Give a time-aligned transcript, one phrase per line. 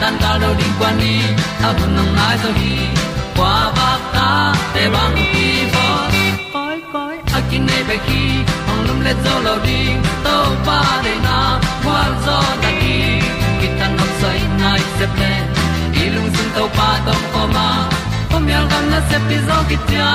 [0.00, 1.20] tan cao do đi qua đi,
[1.62, 2.76] ta bu nang mai zo khi
[3.36, 5.86] qua ba ta te bang ki bo
[6.52, 8.22] koi koi a kin nei be ki
[8.70, 9.80] ong lum le zo lo di
[10.24, 10.36] to
[10.66, 11.38] pa de na
[11.84, 12.96] kwa zo ta ki
[13.60, 15.32] ki tan nok sai nai se ple
[16.14, 17.68] lung sun to pa tom ko ma.
[18.30, 20.10] Pom yal gam na se pi zo ki tia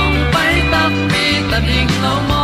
[0.00, 2.43] ong pai ta mi ta ding lo mo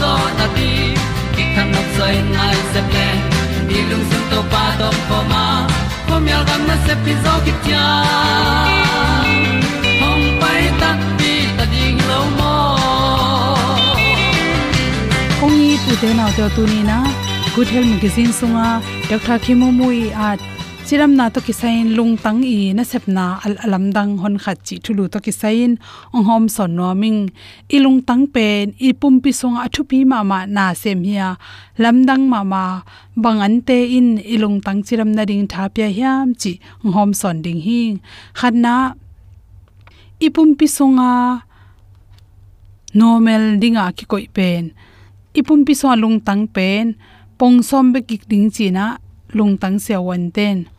[0.00, 0.70] zo na ti
[1.34, 3.08] ki kan nok sai nai se ple
[3.68, 5.44] ni lung sun to pa to pa ma.
[6.08, 7.84] Pom yal gam na se pi zo ki tia
[10.00, 10.90] hom pai ta
[11.20, 12.54] ti ta ding lo mo
[15.44, 16.98] ong ni tu te na te tu ni na
[17.54, 18.68] good health magazine sunga
[19.10, 20.40] dr khimu mui at
[20.86, 24.76] chiram na to kisain lung tang i na sepna al alam dang hon khat chi
[24.84, 25.70] thulu to kisain
[26.14, 27.20] ong hom son no ming.
[27.74, 31.28] I lung tang pen, i pum pi song athu pi ma ma na sem hia.
[31.82, 32.64] Lam dang ma ma
[33.22, 36.52] bang an te in, i lung tang chiram na ding tha pya hiam chi
[36.84, 37.80] ong hom son ding hi
[38.38, 38.76] khanna
[40.26, 41.12] i pum pi songa
[43.00, 44.62] normal dinga ki koi pen.
[45.38, 46.94] Ipum pi so lung tang pen,
[47.38, 48.86] pong som be kik ding chi na
[49.36, 50.75] lung tang se wan ten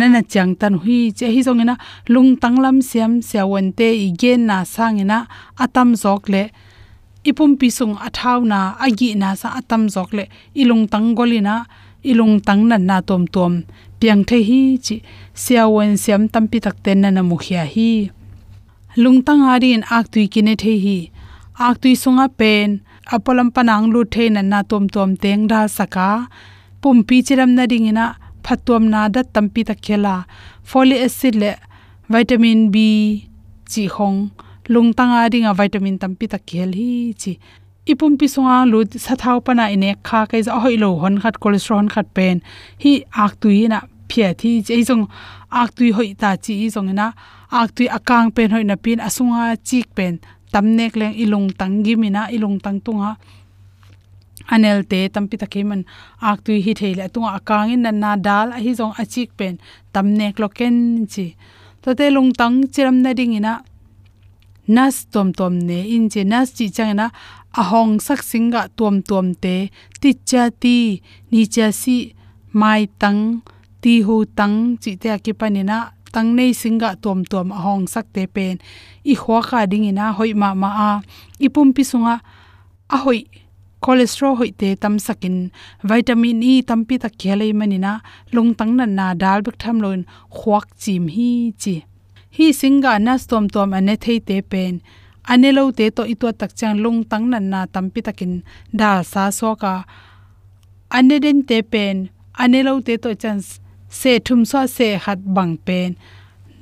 [0.00, 1.74] nana chang tan hui che hi zong ina
[2.14, 5.18] lung tang lam siam se wan te i gen na sang ina
[5.64, 6.42] atam zok le.
[7.28, 10.24] Ipum pi sung athau na agi na sa atam zok le.
[10.60, 11.56] Ilung tang golina,
[12.10, 13.54] ilung tang na na tom tom
[14.00, 14.96] piang the hi chi
[15.42, 17.90] sia wan siam tam pi tak ten na na mukhia hi.
[19.02, 20.98] Lung tang arin ak tui kine the hi.
[21.66, 22.80] Ak tui sunga pen,
[23.12, 26.10] apolam panang lu the na na tom tom teng da saka.
[26.80, 30.14] Pumpi chiram na ringina phatuam na da tampi ta khela.
[30.70, 31.52] Folic acid le
[32.12, 32.76] vitamin b,
[33.70, 34.18] chi hong
[34.72, 36.90] lungtanga ringa vitamin tampi ta khel hi,
[37.20, 37.32] chi.
[37.90, 41.34] Ipum pi sunga lu sa thau pana ine kha kai za hoi lo hon khat
[41.42, 42.36] cholesterol khat pen.
[42.82, 42.92] Hi
[43.24, 43.78] ak tu na
[44.10, 45.04] phia thi che jong
[45.60, 47.06] ak tu hoi ta chi jong na
[47.60, 50.14] ak tu akang pen hoi na pin asunga chik pen.
[50.52, 53.10] Tamnek leng ilung tangi mina, ilung tang tunga
[54.48, 55.82] anel te tampi takiman
[56.30, 59.54] ak tu hi theile tunga akangin na na dal a hi jong achik pen
[59.92, 60.76] tamne kloken
[61.12, 61.26] chi.
[61.82, 63.54] To te lung tang chiram na ding ina.
[64.68, 67.06] Nas tom tom ne in che nas chi chang na
[67.60, 69.56] ahong sak singa tom tom te.
[70.00, 71.96] Ti cha ti, ni cha si,
[72.60, 73.40] mai tang,
[73.82, 75.78] ti hu tang chi te ki panina
[76.14, 78.56] tang nei singa tom tuam ahong sak te pen.
[79.12, 80.90] I khwa ka ding ina, hoi ma ma a.
[81.46, 82.16] Ipum pi sunga,
[82.94, 83.20] a hoi
[83.84, 85.36] cholesterol hoi te tam sakin,
[85.90, 87.92] vitamin e tampi ta khelei manina,
[88.34, 90.02] lungtang na na dal bek tham loin
[90.36, 91.30] khwak chim hi
[91.62, 91.74] chi.
[92.36, 94.74] Hi singa na stom tom ane thei te pen.
[95.32, 98.32] Anelo te to ito tak chang lung tang nan na tampi takin,
[98.78, 99.74] dal sa so ka.
[100.96, 101.96] Aneden te pen
[102.42, 103.38] anelo te to chan
[104.00, 105.90] se thum so se hat bang pen.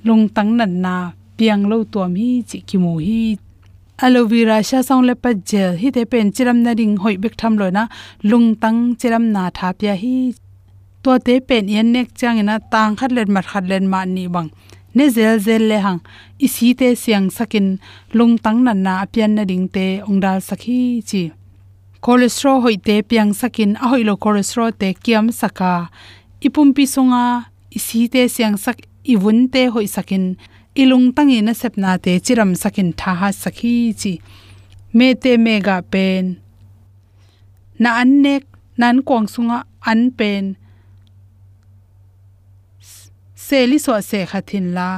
[0.07, 0.95] Lung tang nan na
[1.37, 3.21] piang lo to mi chi ki mu hi
[4.05, 7.35] aloe vera sha song le pa gel hi te pen chiram na ring hoi bek
[7.41, 7.83] tham lo na
[8.31, 10.17] lung tang chiram na tha pya hi.
[11.03, 14.25] To te pen yen nek chang ina tang khat len mar khat len ma ni
[14.35, 14.51] bang
[14.97, 16.01] ne zel zel le hang.
[16.47, 17.67] Isi te siang sakin
[18.19, 20.79] lung tang nan na apian na ding te ongdal sakhi
[21.09, 21.23] chi.
[22.05, 25.73] Cholesterol hoi te piang sakin, a hoi lo cholesterol te kiam saka.
[26.47, 27.25] Ipum pi songa
[27.79, 28.79] isi te siang sak
[29.15, 30.25] iwun te hoi sakin
[30.79, 34.13] ilung tangi na sepna te chiram sakin tha ha sakhi chi.
[34.97, 36.25] Me te mega pen.
[37.83, 38.45] Na an nek
[38.81, 39.59] nan kong sunga,
[39.91, 40.45] an pen.
[43.47, 44.89] Seli so se khathin la.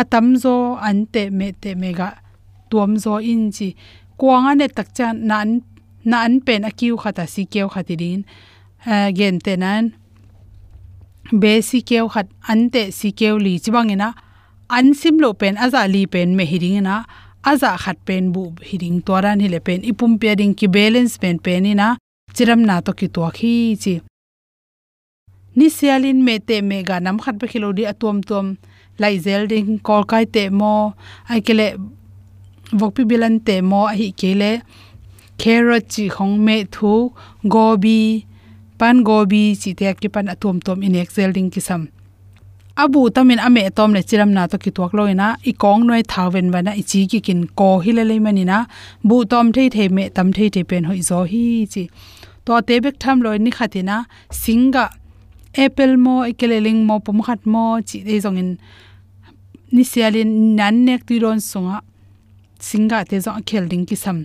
[0.00, 0.54] Atam zo
[0.88, 2.08] ante me te mega
[2.70, 3.68] tuam zo in chi.
[4.18, 5.48] Kwanga ne tak chan nan
[6.10, 8.20] na an pen akiu khata si keu khatirin
[8.92, 9.84] eh, gen te nan.
[11.40, 14.08] Be si keu khat ante si keu li chiwangina
[14.78, 16.94] an sim lo pen, aza li pen me hiring na
[17.50, 19.80] aza khat pen bu hiring toran hi le pen.
[19.90, 21.88] Ipum pe ding ki balance pen pen ina
[22.34, 23.94] chiram na to ki to khi chi.
[25.56, 28.46] Ni sialin me te me ga nam khat pe khilo di atom tom
[29.02, 30.74] lai zel ding kol kai te mo,
[31.32, 31.66] ai kele
[32.80, 34.50] vokpi bilan te mo hi kele
[35.42, 36.92] carrot chi khong me thu,
[37.54, 38.00] gobi,
[38.78, 41.82] pan gobi chi te ki pan atom tom in excel ding ki sam
[42.76, 46.46] abu tamin ame tom le chiram na to ki tuak loina i kong noi thawen
[46.54, 48.58] wana i chi ki kin ko hile le mani na.
[49.04, 51.84] Bu tom thei thei me tam thei te pen hoi zo hi chi.
[52.46, 53.96] To te bek tham loi ni khatina
[54.42, 54.84] singa,
[55.64, 58.50] apple mo ikeleling mo pom khat mo, chi de zong in.
[59.74, 61.78] Ni sialin nan nek ti ron sunga.
[62.68, 64.18] Singa te zo khel ding ki sam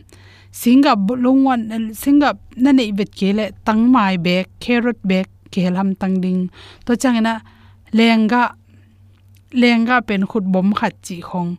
[0.61, 1.61] singa longwan
[2.01, 2.29] singa
[2.63, 6.49] na nei bet kele tang mai bek, carrot bek kelam tang ding.
[6.85, 7.41] To changena
[7.93, 8.55] lenga
[9.51, 11.55] lenga pen khut bom khat chi khong.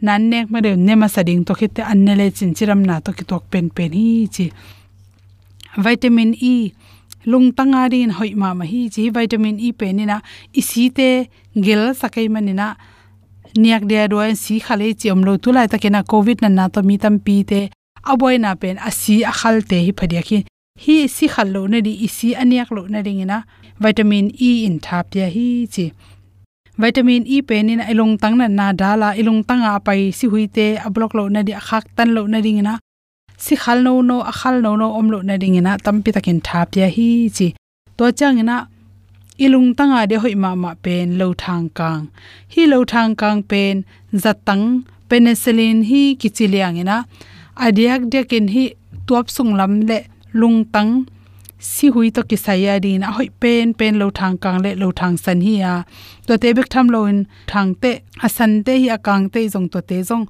[0.00, 3.10] Nan nek ma de ne ma sading to khite anne le chin chiram na to
[3.12, 4.46] ki tok pen pen hi chi.
[5.84, 6.72] Vitamin e
[7.30, 9.10] lung tanga rin hoi ma ma hi chi.
[9.16, 10.04] Vitamin e pe ni
[10.60, 11.08] isi te
[11.64, 12.76] gel sakai manina
[13.56, 16.64] niak de do si khale chi om lo tu lai ta kena covid na na
[16.68, 17.60] to mi tam pi te.
[18.10, 20.44] Aboi na pen asi akhal te hi phadia khi
[20.82, 23.22] hi, si khallo na di isi aniak lo na ring
[23.82, 25.86] vitamin e in thap ya hi, chi.
[26.82, 30.66] Vitamin e pen in na ilong tang na na dala ilong tanga pai si huite
[30.86, 32.74] ablok lo na di khak tan lo na ring ina
[33.44, 36.68] si khal no no akhal no no, om lo na ring ina tampi takin thap
[36.80, 37.48] ya hi, chi.
[37.96, 38.56] To chang ina
[39.44, 42.02] ilung tanga de hoi ma ma pen lo thang kang.
[42.52, 43.84] Hi lo thang kang pen
[44.22, 44.64] zatang
[45.08, 46.96] penicillin hi kichiliang ina
[47.66, 48.64] adiak dekin hi
[49.06, 50.92] tuap sung lam le lung tang
[51.58, 54.88] si hui to ki saya di na hoi pen pen lo thang kang le, lo
[55.00, 55.74] thang san hi ya.
[56.26, 57.18] To te bek tham lo in,
[57.50, 57.90] thang te
[58.26, 60.26] asan te hi akang te jong to te jong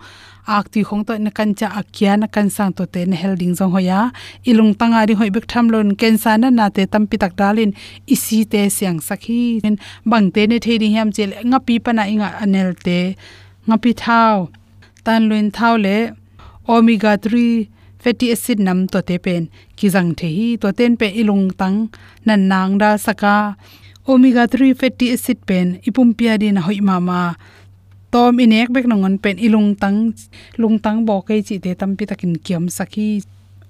[0.57, 3.55] ak ti khong to na kan cha akya na kan sang to te na helding
[3.59, 4.01] jong hoya
[4.51, 7.33] ilung tanga ri hoi bek tham lon ken sa na na te tam pi tak
[7.41, 7.71] dalin
[8.15, 9.41] isi te siang sakhi
[10.11, 13.01] bang te ne thei ri hiam chel nga pi pa na inga anel te.
[13.67, 14.37] Nga pi thau
[15.05, 15.99] tan luin thau le,
[16.75, 17.69] omega 3
[18.05, 19.43] fatty acid nam to te pen
[19.77, 21.77] ki jang the hi to ten pe ilung tang
[22.27, 23.35] nan nang da saka
[24.13, 27.21] omega 3 fatty acid pen ipum pia din hoi ma ma
[28.13, 29.99] tom inek bek nongon pen ilung tang
[30.61, 33.09] lung tang bo kai chi te tam pi takin kiam saki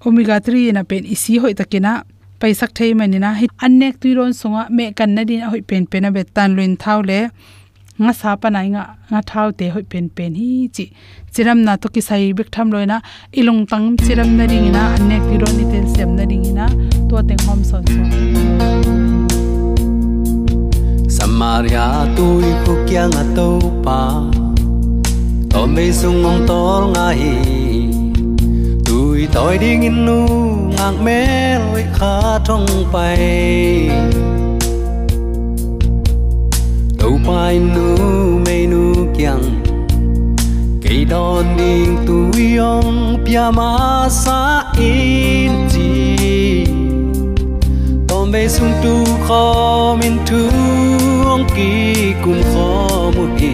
[0.05, 1.93] omega 3 na pen isi hoi takina
[2.39, 6.09] paisak thei manina hi annek tuiron songa me kan na din hoi pen pen a
[6.15, 7.19] bet tan luin thau le
[8.03, 10.85] nga sa pa nai nga nga thau te hoi pen pen hi chi
[11.33, 12.97] chiram na to ki sai bek tham loina
[13.39, 16.65] ilung tang chiram na ring na anek ti ro ni tel sem na ring na
[17.09, 18.03] to teng hom son so
[21.15, 21.85] Samaria
[22.17, 24.01] tôi khu kia ngà tâu pa
[25.51, 27.35] to mê sung ngong tol nga hi
[28.85, 30.19] tôi tôi đi nghìn nu
[30.75, 31.19] ngang mê
[31.59, 33.89] lối khá trong bay
[37.05, 37.97] tàu bay nu
[38.45, 39.63] mê nu kiang.
[40.83, 46.65] Cây đòn đi tu yong pia ma sa in chi.
[48.07, 50.49] Tom be sung tu kho min tu
[51.25, 51.93] ông kỳ
[52.23, 53.53] cùng kho mu kỳ.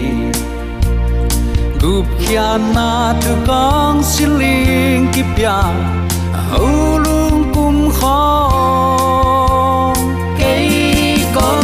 [1.82, 5.62] Gup kia na tu kong siling ki pia
[6.50, 7.52] hầu lung
[10.38, 10.70] cây
[11.34, 11.61] kho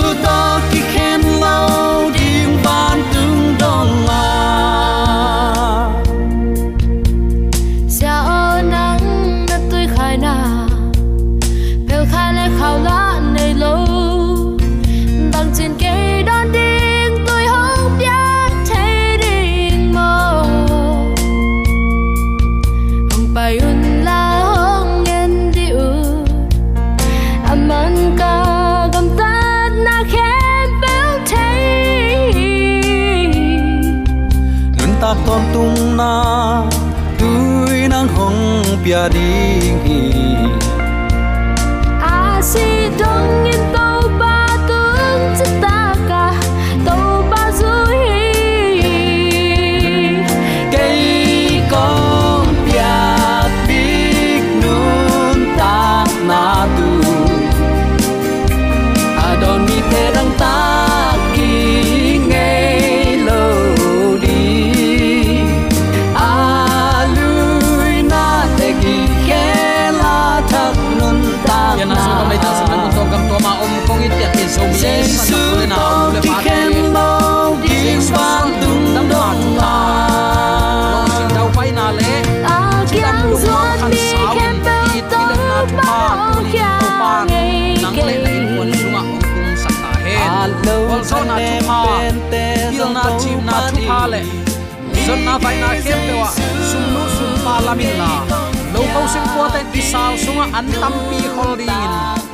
[100.58, 101.54] an tam pi khol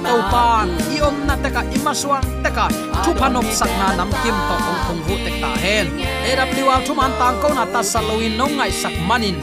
[0.09, 2.65] to pan i om na te ka ima suang te ka
[3.03, 5.87] thu phanop sak na nam kim to ong khong hu tek ta hen.
[6.29, 9.37] E W liwa thu man tang ko na ta saloin no ngai sak manin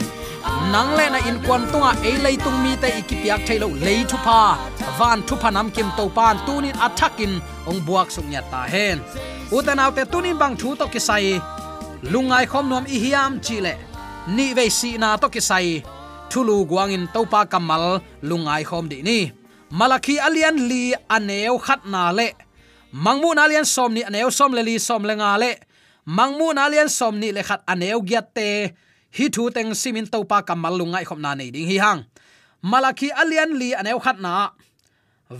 [0.73, 4.17] nang le na in kwan tunga e lei tung mi te ikipiak thailo lei thu
[4.27, 4.41] pa.
[4.99, 7.33] Van thu phanam kim to pan tunin attackin
[7.69, 8.97] ong buak suk nya ta hen.
[9.55, 11.27] Uten autte tunin bang thu to ki sai
[12.11, 13.73] lungai khom nom i hiam chi le.
[14.35, 15.67] Ni ve si na to ki sai
[16.29, 19.31] thulu guangin topa kamal, lungai khom di ni.
[19.71, 22.31] Malaki alian li aneu khat na le.
[22.93, 25.51] Mangmu na alian som ni aneu som le li som le nga le.
[26.07, 28.75] Mangmu na alian som ni le khat aneu giat te.
[29.17, 32.03] Hi thu teng simin topa kamal, lungai khom na nei ding hi hang.
[32.63, 34.51] Malaki alian li aneu khat na.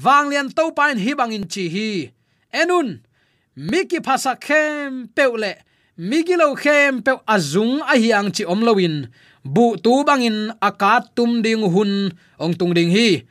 [0.04, 1.90] Wang lian topa in hi bangin chi hi.
[2.52, 3.00] Enun,
[3.56, 5.68] miki phasa khem peule
[5.98, 9.10] migilo khem pe azung a hiang chi omlowin
[9.44, 13.26] bu tu bangin akat tum ding hun, ong tung ding hi.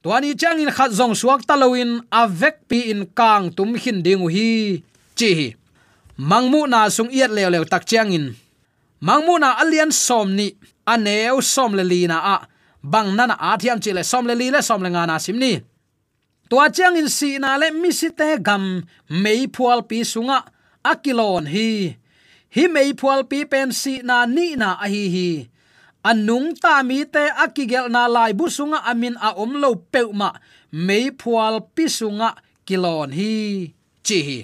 [0.00, 4.80] Tuani changin khat zong suak taloin avek pi in kang tum hin ding hi.
[5.18, 5.56] Chi
[6.16, 8.36] mangmu na sung iat lew lew tak changin
[9.00, 10.52] mangmu na alian som ni
[10.84, 12.36] aneu som le li na a.
[12.82, 15.36] Bang nana a thiam chi le som le li le som le nga na sim
[15.36, 15.60] ni.
[16.48, 18.82] Tua chang in si na le mi si te gam,
[19.22, 20.38] mei phual pi sunga
[20.82, 21.99] akilon hi
[22.54, 25.30] hi mei phual pi pen si na ni na a hi hi.
[26.10, 30.30] Anung ta mi te akigel na lai bu sunga amin a om lo peuma
[30.86, 32.30] mei phual pi sunga
[32.66, 33.34] kilon hi.
[34.06, 34.38] Chi hi.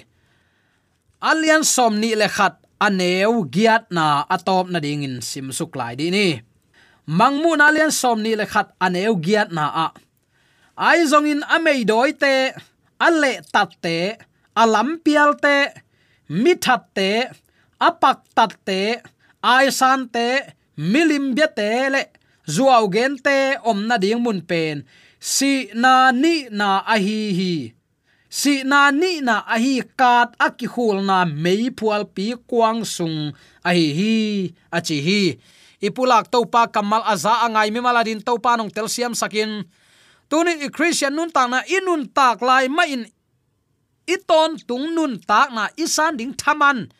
[1.29, 5.93] Alian som ni le khat aneu giat na atop na ding in sim suk lai
[5.99, 6.27] di ni.
[7.19, 9.87] Mangmu na alian som ni le khat aneu giat na a.
[10.77, 12.33] Ai zong in amei doi te
[13.07, 13.97] ale tat te
[14.57, 15.69] alam pial te,
[16.29, 17.09] mi that te
[17.79, 18.81] apak tat te
[19.41, 20.27] ai san te
[20.77, 22.01] milim bia te le
[22.53, 23.37] zuaw gen te
[23.69, 24.85] om na ding mun pen.
[25.19, 27.21] Si na ni na a hi.
[27.39, 27.53] Hi
[28.27, 32.83] si na ni na a hi kat a ki hul na mei pual pi kwang
[32.83, 33.31] sung
[33.63, 34.15] a hi hi
[34.71, 35.21] a chi hi.
[35.77, 39.63] Ipulak topa kamal aza angai mi maladin topa nong tel siam sakin.
[40.27, 43.07] Tunin i christian nun tak na inun tak lai ma in
[44.05, 46.91] iton tung nun tak na isan ding thaman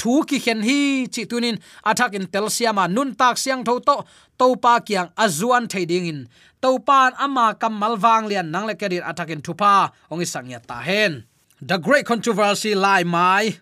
[0.00, 1.56] thu ki khen hi chi tunin
[1.90, 3.96] athak in tel siama nun tak siang tho to
[4.38, 6.20] to pa kyang azuan thading in.
[6.62, 10.58] To pan ama kamal wang lian nang le kedir athak in thupa ong isang ya
[10.58, 11.12] ta hen.
[11.60, 13.60] The great controversy lai mai.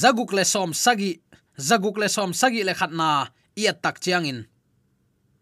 [0.00, 1.22] Zaguk le som sagi,
[1.68, 4.38] zaguk le som sagi le khatna ia tak chiang in.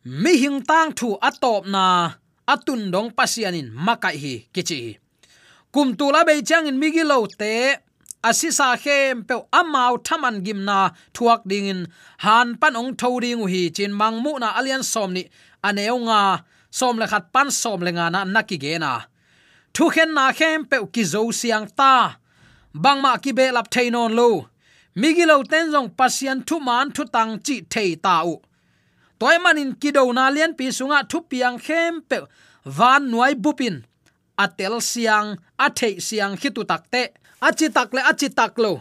[0.04, 2.12] Mi hing tang thu atop na,
[2.44, 5.00] atun dong pasianin makai hi, kichi
[5.74, 7.74] kum tu la be chang in migilo te
[8.28, 10.78] asisa khem pe amau thaman gimna
[11.14, 11.80] thuak ding in.
[12.24, 15.22] Han pan ong tho ding hi chin mang mu na alian som ni.
[15.68, 16.20] Aneu nga,
[16.78, 18.92] som le khat pan som le nga na naki ge na.
[19.74, 21.94] Thu khen na khem pe ki zo siang ta.
[22.82, 24.28] Bang ma ki be lap thainon lo.
[25.00, 28.34] Migilo ten jong pasian thu man thu tang chi thei ta u.
[29.18, 32.18] Toy manin kido na lian pi sunga thu piang khem pe
[32.78, 33.76] van nuai bupin
[34.44, 35.28] atel siang
[35.58, 37.02] athei siang hitu takte
[37.48, 38.72] achi takle achi taklo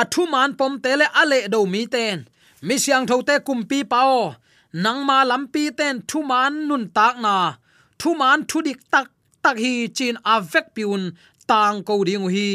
[0.00, 2.18] athu man pom te le, ale do mi ten.
[2.66, 4.34] Mi siang tho te kumpi pao
[4.82, 7.34] nang ma lampi ten, thu man nun tak na
[8.00, 9.06] thu man thu dik tak
[9.44, 11.02] tak hi chin avek piun,
[11.50, 12.50] tang ko ding hi.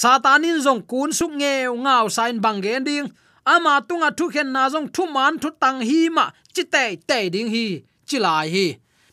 [0.00, 3.08] Satanin zong kun suk nge ngao sain bang gen ding.
[3.52, 7.18] Ama tunga thu khen na zong thu man thu tang hi ma, chi te te
[7.34, 7.66] ding hi,
[8.08, 8.66] chi lai hi.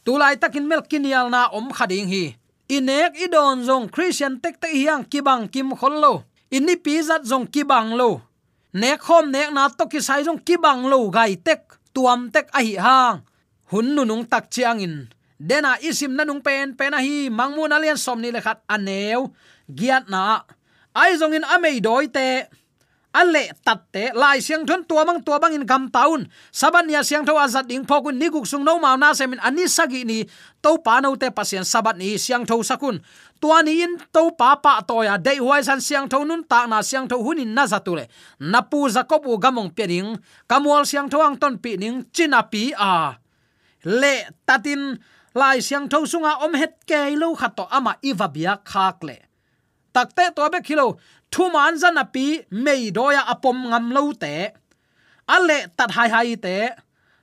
[0.06, 2.24] Tu lai takin mel kinial na om khading hi
[2.72, 8.20] inek idon zong christian tek te hiang kibang kim khollo ini pizat zong kibang lo.
[8.76, 11.64] Nek khom nek na to ki sai zong kibang lo gai tek,
[11.96, 13.24] tuam tek a hi hang.
[13.72, 15.08] Hun nu nung tak chiang in.
[15.40, 19.32] Dena isim na nung pen pen a hi mangmun alian som ni le khat aneu
[19.72, 20.44] giat na.
[20.92, 22.52] Ai zong in amei doi te
[23.14, 26.28] ale tatte, lai siang thon tua mang tua bang in gam taun.
[26.52, 29.68] Saban ya siang tho azat ding phokun ni guk sung no ma na semin ani
[29.68, 30.24] sagi ni.
[30.64, 33.04] To pa no te pasien sabat ni siang tho sakun
[33.42, 35.18] tua ni in to pa pa to ya.
[35.20, 38.08] Dei huai san siang tho nun, ta na siang tho hunin na zatule
[38.40, 40.16] na pu zakob u gamong pening
[40.48, 43.20] kamwal siang tho ang ton pi ning china pi a.
[43.84, 44.96] Le tatin,
[45.36, 49.31] lai siang tho sunga om het ke lo khato ama ivabia khak le
[49.96, 50.88] takte to be khilo.
[51.32, 52.26] Thu man zan api
[52.66, 54.36] mei doya apom ngam lo te.
[55.36, 56.58] Ale tat hai hai te.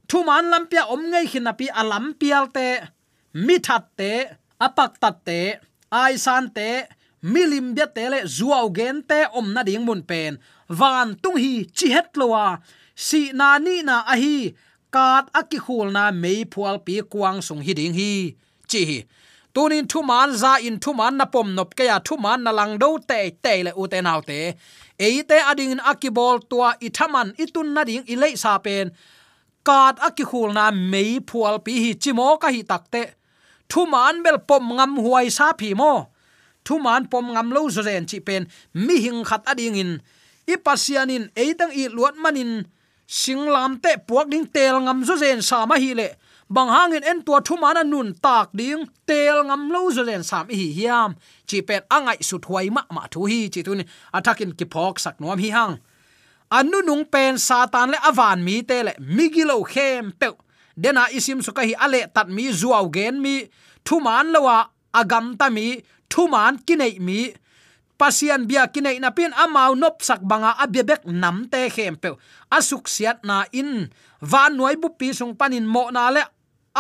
[0.09, 2.69] Thu man lampia om ngei khin api alam pial te.
[3.45, 4.13] Mi that te,
[4.67, 5.41] apak tat te,
[6.03, 6.69] ai san te
[7.23, 10.39] milim bia te le zuaw gen te om na ding mun pen.
[10.69, 12.59] Van tung hi chi het lowa
[12.95, 14.55] si na ni na a hi
[14.95, 18.37] kat aki khul na mei phual pi kuang sung hi ding hi.
[18.71, 18.99] Chi hi
[19.59, 22.51] tunin thu man za in thu man na pom nop ke ya thu man na
[22.59, 24.41] lang do te te le u te nau te.
[25.07, 28.87] Eite ading in akibol tua ithaman itun na ding ilei sa pen.
[29.67, 33.03] Kat akikhul na mei phual pi hi chimo ka hi takte
[33.71, 35.93] thu man bel pom ngam huai sa phi mo.
[36.65, 38.43] Thu man pom ngam lo zo ren chi pen.
[38.87, 39.93] Mi hing khat ading in.
[40.53, 42.53] Ipasianin eidang i luat manin
[43.21, 46.09] singlam te puak ding tel ngam zo zen sa ma hi le
[46.49, 50.67] bang hangin en tua thu mana nun tak ding tel ngam lo zolen sam hi
[50.77, 51.11] hiam.
[51.49, 53.81] Chi pet angai su thuai ma ma thu hi chi tun
[54.17, 55.75] atakin ki phok sak nom hi hang.
[56.57, 60.29] Anu nung pen satan le avan mi te le migilo khem pe
[60.83, 63.37] dena isim su ka hi ale tat mi zuaw gen mi.
[63.87, 64.57] Thu man lawa
[65.01, 65.67] agam ta mi.
[66.13, 67.21] Thu man kinai mi.
[68.01, 72.11] Pasian bia kinai na pin amau nop sak banga abebek nam te khem pe
[72.57, 73.73] asuk siat na in.
[74.31, 76.23] Van noi bu pi sung panin mo na le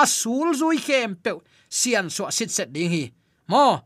[0.02, 1.32] asul zui khem pe
[1.68, 3.04] sian so sit set ding hi.
[3.48, 3.80] Mo,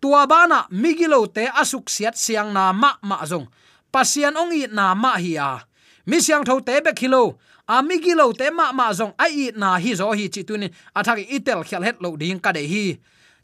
[0.00, 3.46] tua bana migilo te asuk siat siang na ma ma zong.
[3.92, 5.62] Pasian ong i na ma hi a.
[6.06, 7.38] Mi siang tho te be khilo
[7.68, 9.14] a migilo te ma ma zong.
[9.18, 12.52] Ai i na hi zo hi chi tunin athak itel khel het lo ding ka
[12.52, 12.84] de hi.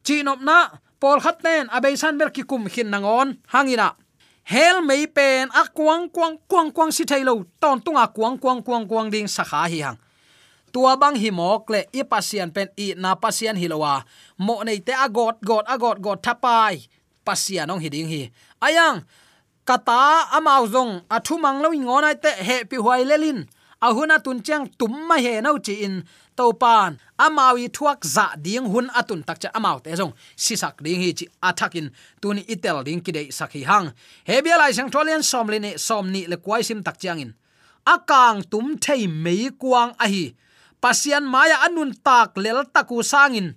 [0.04, 0.58] Chi nop na
[1.00, 3.96] pol khat ten abei san ber ki kum khin nangon hangina
[4.44, 8.84] hel mei pen a kwang kwang kwang kwang si thailo ton tunga kwang kwang kwang
[8.90, 9.98] kwang ding sakha hi hang
[10.72, 14.02] tua bang hi mok le i pasian pen i na pasian hilowa
[14.38, 16.86] mo nei te agot, got agot, got thapai.
[17.26, 18.22] Pasian ong hiding hi.
[18.64, 19.04] Ayang,
[19.68, 23.44] kata amau zong athu mang lo ngonai te he pi huai lelin
[23.80, 26.04] ahuna tun chang tum ma he no chi in.
[26.36, 30.12] To pan amawi thuak za ding hun atun tak cha amau te zong.
[30.36, 33.92] Si sak ding hi chi athakin tuni itel ding ki dei sakhi hang.
[34.24, 37.20] He bia lai sang tholian som le ne som ni le kwai sim tak chang
[37.20, 37.34] in.
[37.84, 40.32] Akang tum thei mei kuang a hi
[40.82, 43.54] pasian maya anun tak lel taku sangin.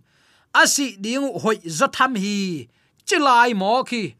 [0.54, 2.70] Asi dingu hoi zotham hi.
[3.08, 4.16] Chilai mo khi.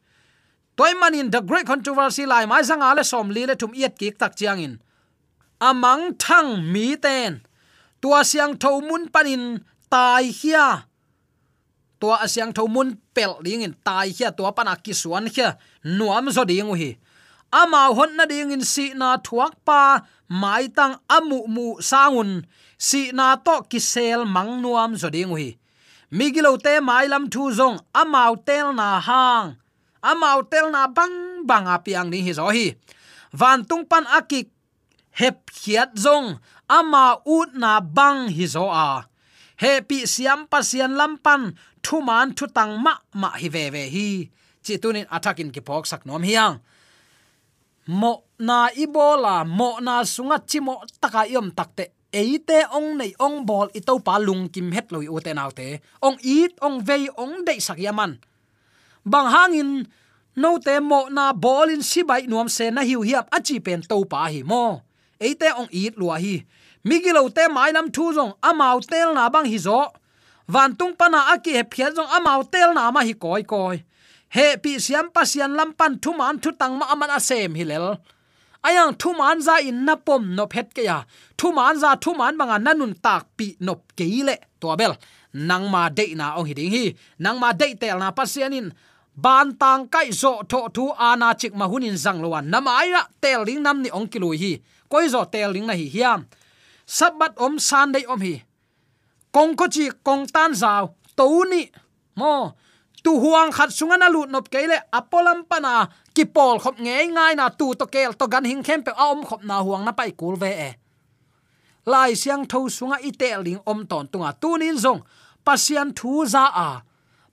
[0.76, 4.18] Toy manin the great controversy lai mai zanga le som li le thum yet kik
[4.18, 4.82] tak chiangin
[5.64, 7.40] amang thang mi ten.
[8.04, 10.84] Tua siang tho mun panin tai hia.
[12.00, 14.36] Tua asyang tho mun pel ding in tai hia.
[14.36, 15.56] Tua pana ki suan hia.
[15.88, 17.00] Nuam zo ding hi
[17.62, 20.02] ama hon na ding in si na thuak pa,
[20.42, 22.32] mai tang amu mu sangun.
[22.88, 25.50] Si na to ki sel mang nuam zo ding hi
[26.18, 29.58] migilo te mai lam thu zong, amau tel na hang.
[30.10, 32.78] Amau tel na bang bang apiang ni hi zo hi.
[33.34, 34.48] Van tung pan akik
[35.20, 36.38] hep khiat zong,
[36.70, 39.10] ama ut na bang hi zo a.
[39.62, 44.08] He pi siam pasian lampan thu man thu tang ma ma hi ve ve hi.
[44.64, 46.62] Chi tunin atakin ki pok sak nom hiang
[47.88, 51.92] mo na ibola mo na sunga chimo taka yom takte.
[52.14, 56.54] Eite ong nei ong bol itau pa lung kim het loi u te ong it,
[56.62, 58.22] ong vei, ong dei sakyaman
[59.04, 59.72] bang hangin
[60.36, 64.04] no te mo na bol in sibai nuam se na hiu hiap achi pen to
[64.06, 64.82] pa hi mo.
[65.20, 66.44] Eite ong it lua hi.
[66.84, 69.92] Migilo te mai nam thu jong amau tel na bang hi zo.
[70.48, 73.84] Van tung pana aki he phia jong amau tel na ma hi koi koi
[74.36, 77.88] he pi siam pa sian lampan thu man thu tang ma aman asem hilel.
[78.68, 80.98] Ayang thu man za in na pom no phet ke ya.
[81.38, 84.94] Thu man za thu man banga nanun tak pi nop keile to bel,
[85.50, 86.86] nang ma de na ong hi ding hi.
[87.24, 88.68] Nang ma de tel na pasianin
[89.24, 93.42] ban tang kai zo tho thu ana chik ma hunin zang lowan namai ra, tel
[93.48, 94.52] ring nam ni ong kilui hi.
[94.92, 96.20] Koi zo tel ring na hi hiam.
[96.98, 98.36] Sabat om san dei om hi.
[99.36, 100.84] Kong ko chi kong tan zao
[101.18, 101.62] to ni.
[102.16, 102.34] Mo
[103.04, 105.74] tu huang khat sunga na lut nop kele apolam pana
[106.16, 109.20] ki pol khop nge ngai na tu to kel to gan hing khem pe om
[109.28, 110.72] khop na huang na pai kul ve e.
[111.86, 114.32] Lai siang tho sunga i te ling om ton tunga.
[114.42, 115.02] Tunin zong,
[115.46, 116.70] pasian thu za a.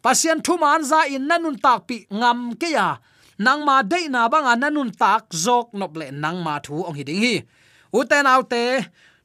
[0.02, 2.98] Pasian thu man za in nanun tak pi ngam ke ya.
[3.38, 7.04] Nang ma dei na banga nanun tak zok nop le nang ma thu ong hi
[7.08, 7.36] ding hi.
[7.98, 8.62] Uten autte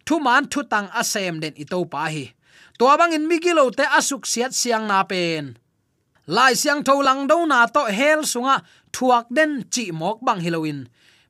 [0.06, 2.26] thu man thu tang asem den i pa hi.
[2.78, 5.58] To bang in migilo te asuk siat siang na pen
[6.28, 8.56] lai siang tho lang do na to hel sunga
[8.94, 10.80] thuak den chi mok bang halloween.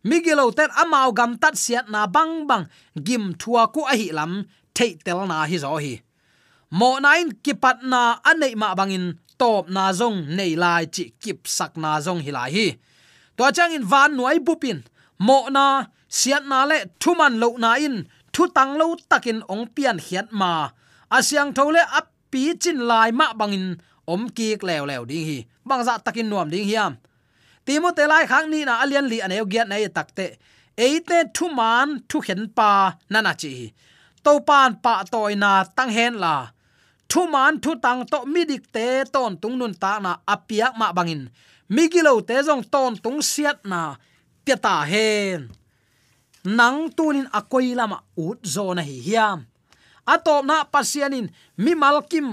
[0.03, 2.65] Migilo tet amao gam tat siat na bang bang
[3.05, 4.31] gim thua ku a hi lam
[4.75, 5.93] thei tel na hi zo hi
[6.79, 9.05] mo nain kipat na anei ma bangin
[9.37, 12.67] top na zong nei lai chi kip sak na zong hi lai hi
[13.37, 14.79] to chang in van nuai bupin
[15.27, 15.65] mo na
[16.19, 17.97] siat na le thuman lo na in.
[18.35, 20.67] Thu tang lo takin ong pian hiat ma
[21.17, 23.67] asyang à thole ap pi chin lai ma bangin
[24.13, 25.37] om ki lew lew ding hi.
[25.67, 26.93] Bangza takin nuam ding hiam.
[27.65, 30.25] Timo te lai khang ni na alian li anew giat nei takte
[30.85, 32.69] eite thu man thu khen pa
[33.11, 33.53] nana chi
[34.25, 36.35] to pan pa toy na tang hen la.
[37.11, 41.23] Thu man thu tang to midik te ton tung nun ta na apiak ma bangin.
[41.75, 43.81] Migilo te jong ton tung siat na
[44.45, 45.41] piata hen.
[46.57, 49.39] Nang tunin akoi lama ut zo na hi hiam.
[50.13, 51.27] Atop na pasianin
[51.63, 52.29] mi malkim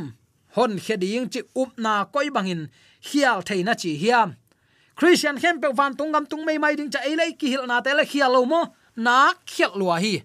[0.55, 2.63] hon kheding chi up na koi bangin,
[3.09, 4.29] hial theina chi hiam.
[4.97, 7.81] Christian hem pe van tung gam tung mai mai ding cha ele ki hil na
[7.81, 8.61] te la khial lo mo,
[8.97, 10.23] na khial lua hi.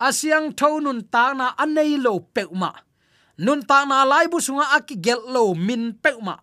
[0.00, 2.72] Asyang tho nun ta na anei lo pe ma.
[3.38, 6.36] Nun ta na lai bu sunga aki gel lo min pe ma.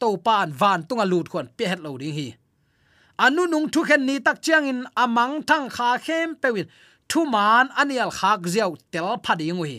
[0.00, 2.28] To pan van tunga lut khon pe het lo ding hi.
[3.18, 6.68] Anu nung thu khen ni tak chiang in amang thang kha khem pewin
[7.08, 9.78] thu man anial khak ziaw tel phading hi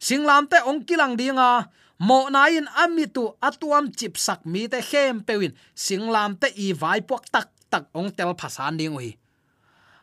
[0.00, 1.68] singlam te ong kilang dinga.
[2.00, 5.52] Mo na in amitu atuam chip sak mi te khem pewin.
[5.76, 9.12] Singlam te i vai pok tak tak ong tel phasan ding ui.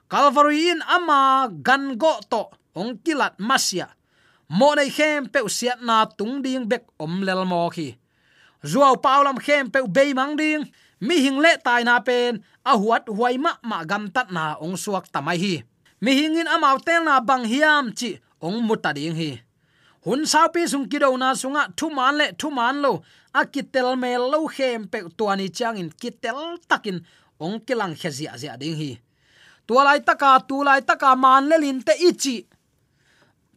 [0.07, 3.89] Calvary in ama gan go to ong kilat masia.
[4.47, 7.97] Mo nei khem pe siat na tung ding bek om lel mo khi.
[8.61, 10.69] Zuaw paulam khem pe be mang ding.
[11.01, 12.45] Mi hing le tai na pen.
[12.61, 15.53] A huat huai ma ma gam tat na ong suak tamai hi.
[15.97, 19.46] Mi hingin amau tel na bang hiam chi ong mutta ding hi
[20.05, 23.03] hun sao pi sung kido na sunga thu man le thu man lo.
[23.33, 27.05] A kitel me lo khem pe tuani chang in kitel takin
[27.39, 28.99] ong kilang khazia zia ding hi.
[29.67, 32.47] Tua lai taka, tu lai taka man le lin te ichi.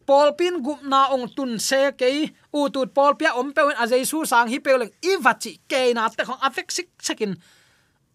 [0.06, 2.08] Polpin pin na ong tun se ke
[2.52, 6.08] u tut polpia om pe a jesu sang hi pe leng i vachi ke na
[6.08, 7.36] te khong afek sik sekin.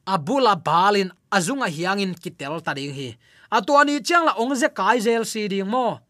[0.05, 3.17] Abula balin azunga hiangin kitel ta ding hi.
[3.51, 6.04] Atuani chang la ong ze kai zel si ding mo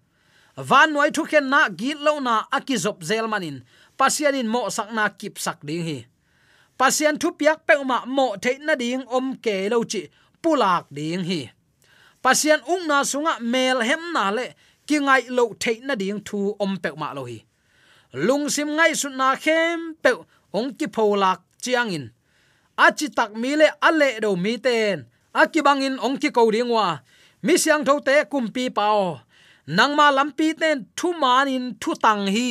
[0.57, 3.63] van noi thu khen na git lo na akizop zel manin.
[3.97, 6.05] Pasianin mo sak na kip sak ding hi.
[6.77, 10.01] Pasian thu piak pe ma mo the na ding om ke lo chi
[10.43, 11.51] pulak ding hi.
[12.23, 14.45] Pasian ung na sunga mel hem na le
[14.87, 17.39] ki ngai lo the na ding thu om pe ma lo hi.
[18.13, 20.11] Lung sim ngai su na khem pe
[20.53, 22.05] ong ki pholak chiang in.
[22.77, 25.07] Achi tak mi le ale do mi ten.
[25.33, 26.99] Akibangin ong ki ko dingwa
[27.43, 29.24] mi siang tho te kum pi pao
[29.67, 32.49] nangma lampi ten thu man in thu tang hi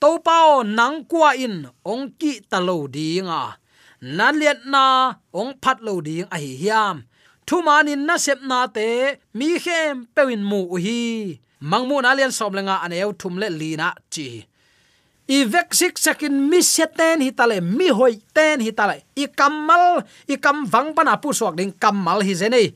[0.00, 3.58] to pao nang kwa in ong ki talo dinga.
[4.00, 6.96] Na liet na ong phat lo ding a hi hiam.
[7.46, 12.52] Thu manin na sep na te mi khem pewin mu hi mangmu na lian som
[12.54, 14.46] lenga aneu thum le lina chi.
[15.28, 18.96] I vek sik sakin mi seten hi tale, mi hoi ten hi tale.
[19.16, 22.66] I kamal i kam wang pana pu suak ding kamal hi zenei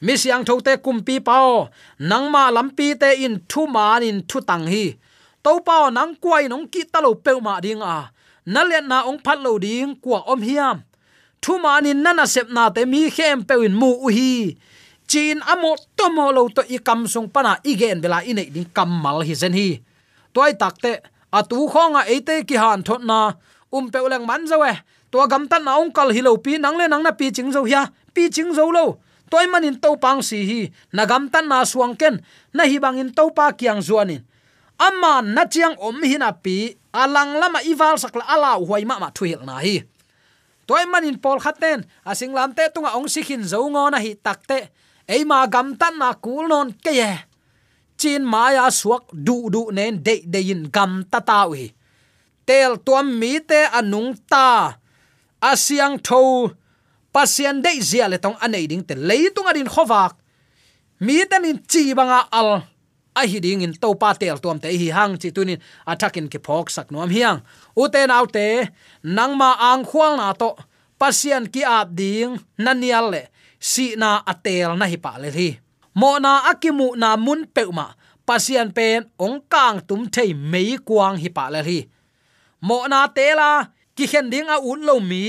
[0.00, 1.68] mi siang tho te kumpi pao.
[1.98, 4.84] Nangma lampi te in thu man in thu tang hi.
[5.44, 8.10] To pao nang kwai nong ki talo pe ma ding a.
[8.46, 10.76] Na le na ong phat lo ding kwa om hiam.
[11.42, 14.56] Thu man in nana sep na te mi khem pe in mu u hi.
[15.08, 19.20] Chin amo tomo lo to i kam sung pana igen bela ine ding kam mal
[19.26, 19.80] hi zen hi.
[20.34, 20.92] Toy takte
[21.32, 23.32] atu khonga ate ki han thot na.
[23.72, 24.72] Um pe ulang man zawe
[25.10, 27.50] to gam tan na ong kal hi lo pi nang le nang na pi ching
[27.52, 27.82] zo hia.
[28.14, 28.86] Pi ching zo lo
[29.30, 30.60] toy manin to pang si hi
[30.96, 32.20] nagam tan na suang ken,
[32.56, 34.24] na hi bangin to pa kyang zuanin.
[34.78, 39.08] Amma na chiang om hi na pi, alang lama iwal sakla ala huai ma ma
[39.12, 39.84] thuil na hi.
[40.68, 44.68] Toy manin pol khaten asing lam te tunga ong sikhin zo ngo na hi takte
[45.08, 47.12] eima gam tan na kul non ke ye.
[47.98, 51.72] Chin maya suak du du nen de de in gam ta ta wi
[52.48, 54.80] tel tuam mi te anung ta.
[55.50, 56.50] Asiang tho
[57.18, 60.14] pasian de zia le tong anei ding te leitung adin khowak.
[61.02, 62.50] Mi tan in chi banga al,
[63.18, 65.58] a hi ding in to pa tel tuam te hi hang chi tunin
[65.90, 67.42] attackin ke phok sak nom hiang.
[67.74, 68.46] U te nau te
[69.16, 70.50] nangma ang khwal na to
[71.00, 73.22] pasian ki ap ding nanial le,
[73.58, 75.50] si na atel na hi pa le hi.
[75.98, 77.86] Mo na akimu na mun peuma
[78.28, 81.78] pasian pen ong kang tum thei mei kwang hi pa le hi.
[82.62, 83.50] Mo na tela
[83.96, 85.24] ki khen ding a un lo mi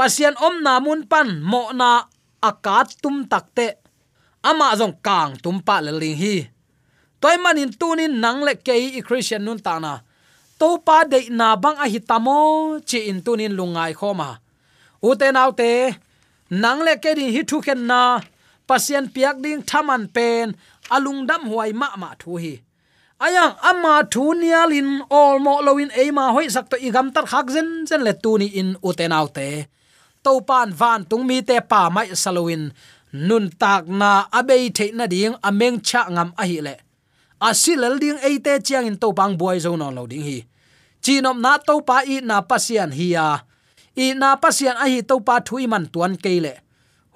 [0.00, 2.08] pasian om na mun pan, mo na
[2.40, 3.76] akat tum takte
[4.40, 6.36] ama zong kang tum pa le ling hi.
[7.20, 10.00] Toy manin tunin nang le ke i christian nun ta na.
[10.56, 12.36] To pa de na bang a hitamo
[12.88, 14.40] chi in tunin lungai khoma
[15.08, 15.72] ute naute
[16.62, 18.00] nang le ke din hi thu ken na,
[18.68, 20.56] pasian piak ding thaman pen,
[20.94, 22.54] alung dam huai ma ma thu hi.
[23.24, 27.46] Ayang, ama thu nialin all mo loin e ma hoi sak to igam tar khak
[27.54, 29.48] zen zen le tu ni in uten naute
[30.24, 32.72] to pan van tung mi te pa mai salowin
[33.12, 36.74] nun tak na abei the na ding ameng cha ngam a hi le.
[37.40, 40.38] Asilal ding e te chiang in to bang boy zo no lo ding hi.
[41.02, 43.40] Chinom na to pa i na pasian hi ya
[43.96, 46.54] i na pasian a hi to pa thui man tuan ke le.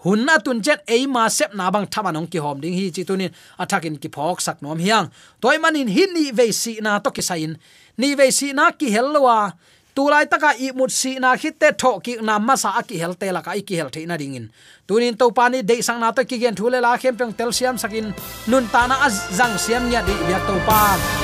[0.04, 2.90] Hun na tun jet e ma sep na bang thama nong ki hom ding hi
[2.90, 5.08] chi tunin attacking ki phok sak nom hiang.
[5.40, 7.56] Toy manin hin ni ve si na to ki sain.
[7.96, 9.52] Ni ve si na ki helwa
[9.94, 13.14] tulai taka i mut si na khit te tho ki na ma sa ki hel
[13.14, 14.48] te la ka, i ki hel theina ringin.
[14.88, 17.78] Tunin to pani de sang na to ki gen thule la khem peng tel siam
[17.78, 18.14] sakin
[18.46, 20.80] nun ta na az zang siam nya di bia to pa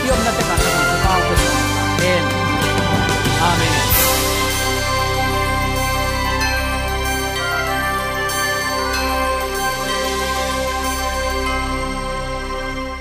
[0.07, 0.71] yom na te ka ta
[1.07, 1.60] pa ko